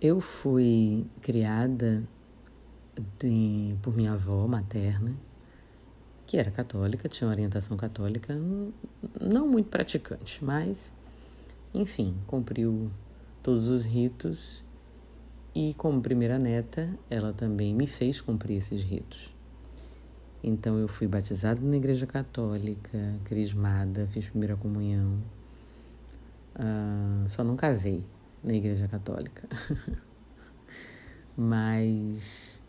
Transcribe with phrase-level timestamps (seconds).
[0.00, 2.02] Eu fui criada
[3.18, 5.12] de, por minha avó materna,
[6.26, 8.34] que era católica, tinha orientação católica,
[9.20, 10.90] não muito praticante, mas,
[11.74, 12.90] enfim, cumpriu
[13.42, 14.64] todos os ritos
[15.54, 19.30] e, como primeira neta, ela também me fez cumprir esses ritos.
[20.42, 25.18] Então, eu fui batizada na Igreja Católica, crismada, fiz primeira comunhão,
[26.56, 28.02] uh, só não casei
[28.42, 29.48] na Igreja Católica.
[31.36, 32.60] Mas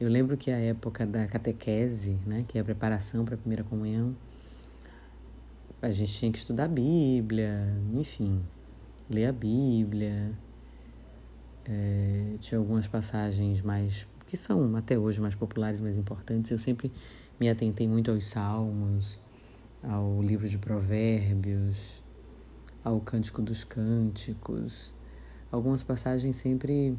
[0.00, 3.62] eu lembro que a época da catequese, né, que é a preparação para a primeira
[3.64, 4.16] comunhão,
[5.80, 8.42] a gente tinha que estudar a Bíblia, enfim,
[9.08, 10.32] ler a Bíblia.
[11.64, 16.50] É, tinha algumas passagens mais que são até hoje mais populares, mais importantes.
[16.50, 16.90] Eu sempre
[17.38, 19.20] me atentei muito aos Salmos,
[19.82, 22.02] ao livro de Provérbios,
[22.84, 24.94] ao Cântico dos Cânticos
[25.52, 26.98] algumas passagens sempre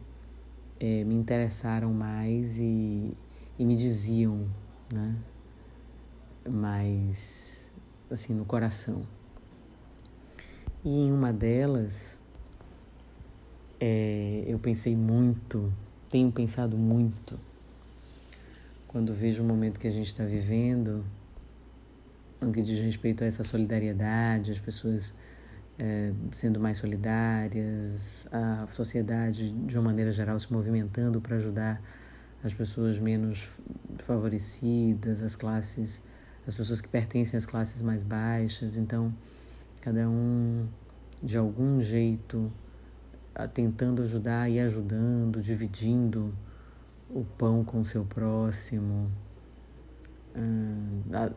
[0.79, 3.13] é, me interessaram mais e,
[3.57, 4.47] e me diziam,
[4.93, 5.15] né?
[6.49, 7.71] Mais
[8.11, 9.01] assim no coração.
[10.85, 12.17] E em uma delas
[13.79, 15.73] é, eu pensei muito,
[16.09, 17.39] tenho pensado muito
[18.87, 21.03] quando vejo o momento que a gente está vivendo,
[22.39, 25.15] no que diz respeito a essa solidariedade, as pessoas
[25.77, 31.81] é, sendo mais solidárias, a sociedade de uma maneira geral se movimentando para ajudar
[32.43, 33.61] as pessoas menos
[33.99, 36.03] favorecidas, as classes,
[36.45, 38.77] as pessoas que pertencem às classes mais baixas.
[38.77, 39.13] Então,
[39.81, 40.67] cada um
[41.21, 42.51] de algum jeito
[43.53, 46.33] tentando ajudar e ajudando, dividindo
[47.09, 49.11] o pão com o seu próximo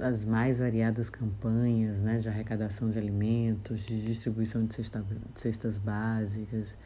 [0.00, 5.76] as mais variadas campanhas né, de arrecadação de alimentos, de distribuição de, cesta, de cestas
[5.76, 6.78] básicas.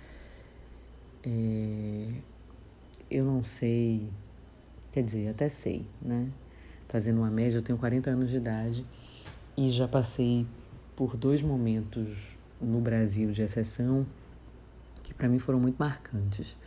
[1.23, 2.09] É,
[3.11, 4.09] eu não sei,
[4.91, 6.29] quer dizer, até sei, né?
[6.89, 8.85] Fazendo uma média, eu tenho 40 anos de idade
[9.57, 10.47] e já passei
[10.97, 14.05] por dois momentos no Brasil de exceção
[15.03, 16.59] que para mim foram muito marcantes.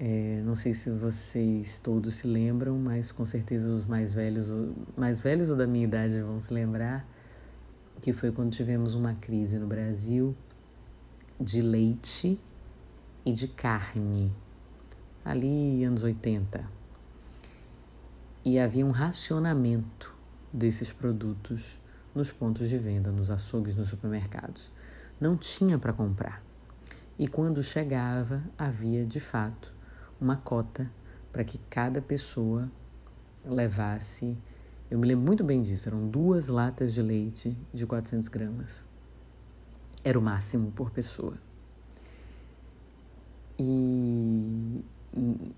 [0.00, 4.52] É, não sei se vocês todos se lembram, mas com certeza os mais velhos,
[4.96, 7.04] mais velhos ou da minha idade vão se lembrar
[8.00, 10.36] que foi quando tivemos uma crise no Brasil
[11.40, 12.40] de leite
[13.26, 14.32] e de carne,
[15.24, 16.64] ali anos 80.
[18.44, 20.14] E havia um racionamento
[20.52, 21.80] desses produtos
[22.14, 24.70] nos pontos de venda, nos açougues, nos supermercados.
[25.20, 26.40] Não tinha para comprar.
[27.18, 29.76] E quando chegava, havia de fato
[30.20, 30.90] uma cota
[31.32, 32.70] para que cada pessoa
[33.44, 34.36] levasse.
[34.90, 38.84] Eu me lembro muito bem disso, eram duas latas de leite de 400 gramas.
[40.02, 41.34] Era o máximo por pessoa.
[43.58, 44.84] E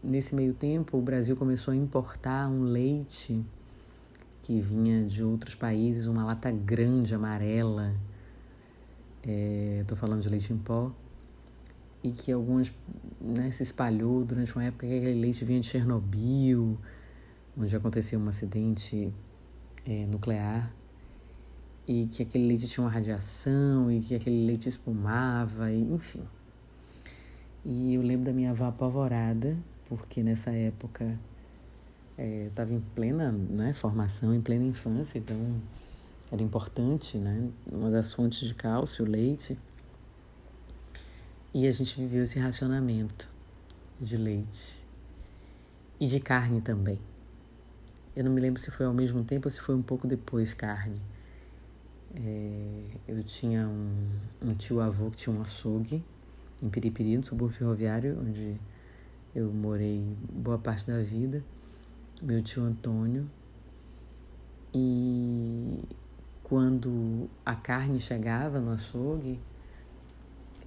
[0.03, 3.45] nesse meio tempo, o Brasil começou a importar um leite
[4.43, 7.95] que vinha de outros países, uma lata grande, amarela.
[9.23, 10.91] Estou é, falando de leite em pó
[12.03, 12.73] e que algumas
[13.21, 16.79] né, se espalhou durante uma época que aquele leite vinha de Chernobyl,
[17.57, 19.13] onde aconteceu um acidente
[19.87, 20.73] é, nuclear
[21.87, 26.23] e que aquele leite tinha uma radiação e que aquele leite espumava, e, enfim.
[27.65, 31.19] E eu lembro da minha avó apavorada, porque nessa época
[32.17, 35.37] é, estava em plena né, formação, em plena infância, então
[36.31, 39.59] era importante, né, uma das fontes de cálcio, o leite.
[41.53, 43.29] E a gente viveu esse racionamento
[44.01, 44.85] de leite
[45.99, 46.99] e de carne também.
[48.15, 50.55] Eu não me lembro se foi ao mesmo tempo ou se foi um pouco depois
[50.55, 51.01] carne.
[52.15, 54.09] É, eu tinha um,
[54.43, 56.05] um tio-avô que tinha um açougue
[56.63, 58.57] em Piripiri, no subúrbio ferroviário, onde
[59.35, 61.43] eu morei boa parte da vida.
[62.23, 63.29] Meu tio Antônio.
[64.75, 65.83] E
[66.45, 69.41] quando a carne chegava no açougue,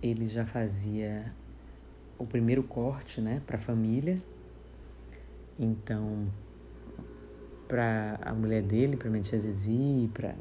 [0.03, 1.33] ele já fazia
[2.17, 4.17] o primeiro corte, né, para a família.
[5.57, 6.27] Então,
[7.67, 10.35] para a mulher dele, para a minha tia Zizi, para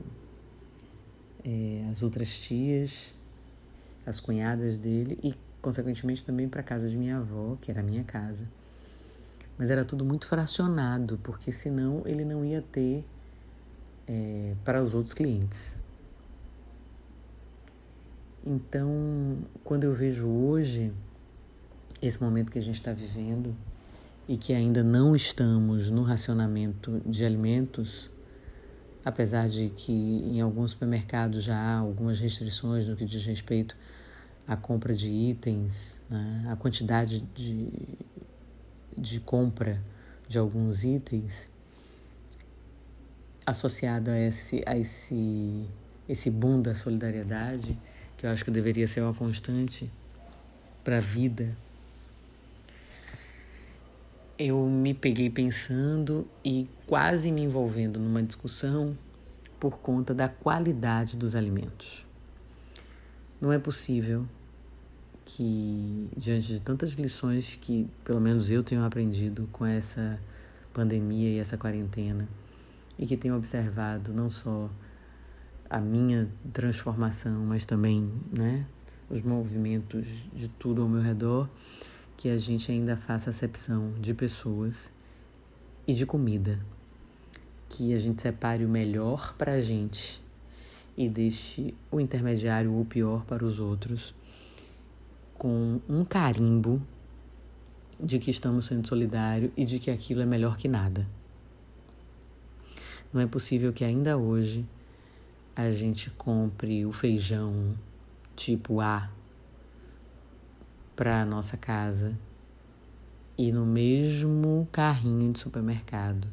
[1.44, 3.14] é, as outras tias,
[4.04, 7.84] as cunhadas dele e, consequentemente, também para a casa de minha avó, que era a
[7.84, 8.48] minha casa.
[9.56, 13.04] Mas era tudo muito fracionado, porque senão ele não ia ter
[14.08, 15.78] é, para os outros clientes.
[18.44, 20.92] Então, quando eu vejo hoje
[22.00, 23.54] esse momento que a gente está vivendo
[24.28, 28.10] e que ainda não estamos no racionamento de alimentos,
[29.04, 33.76] apesar de que em alguns supermercados já há algumas restrições no que diz respeito
[34.46, 36.48] a compra de itens, né?
[36.50, 37.70] a quantidade de,
[38.98, 39.80] de compra
[40.28, 41.48] de alguns itens
[43.46, 45.64] associada a esse, a esse,
[46.08, 47.78] esse boom da solidariedade,
[48.22, 49.90] que eu acho que deveria ser uma constante
[50.84, 51.56] para a vida,
[54.38, 58.96] eu me peguei pensando e quase me envolvendo numa discussão
[59.58, 62.06] por conta da qualidade dos alimentos.
[63.40, 64.24] Não é possível
[65.24, 70.16] que, diante de tantas lições que, pelo menos eu tenho aprendido com essa
[70.72, 72.28] pandemia e essa quarentena,
[72.96, 74.70] e que tenho observado não só
[75.72, 78.66] a minha transformação, mas também né,
[79.08, 81.48] os movimentos de tudo ao meu redor,
[82.14, 84.92] que a gente ainda faça acepção de pessoas
[85.86, 86.60] e de comida.
[87.70, 90.22] Que a gente separe o melhor para a gente
[90.94, 94.14] e deixe o intermediário ou pior para os outros,
[95.38, 96.82] com um carimbo
[97.98, 101.08] de que estamos sendo solidários e de que aquilo é melhor que nada.
[103.10, 104.66] Não é possível que ainda hoje
[105.54, 107.74] a gente compre o feijão
[108.34, 109.10] tipo A
[110.96, 112.18] para a nossa casa
[113.36, 116.28] e no mesmo carrinho de supermercado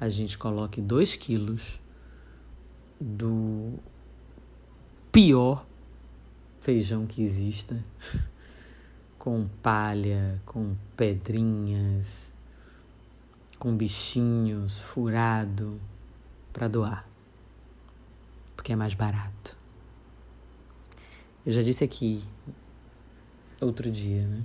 [0.00, 1.80] a gente coloque 2 quilos
[3.00, 3.78] do
[5.10, 5.66] pior
[6.64, 7.84] feijão que exista,
[9.18, 12.32] com palha, com pedrinhas,
[13.58, 15.78] com bichinhos, furado
[16.52, 17.06] para doar,
[18.64, 19.58] porque é mais barato.
[21.44, 22.24] Eu já disse aqui
[23.60, 24.42] outro dia, né?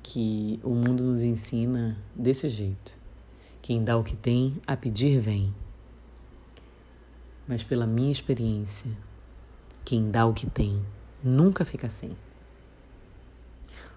[0.00, 2.96] Que o mundo nos ensina desse jeito.
[3.60, 5.52] Quem dá o que tem, a pedir vem.
[7.48, 8.92] Mas pela minha experiência,
[9.84, 10.86] quem dá o que tem
[11.20, 12.16] nunca fica sem.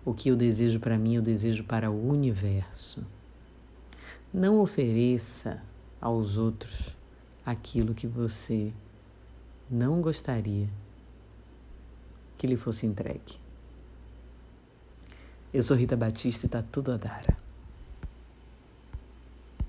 [0.03, 3.05] O que eu desejo para mim, eu desejo para o universo.
[4.33, 5.61] Não ofereça
[6.01, 6.96] aos outros
[7.47, 8.73] aquilo que você
[9.71, 10.67] não gostaria
[12.37, 13.39] que lhe fosse entregue.
[15.53, 17.46] Eu sou Rita Batista e tá tudo a dar.